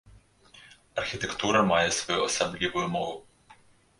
[1.01, 3.13] Архітэктура мае сваю асаблівую мову.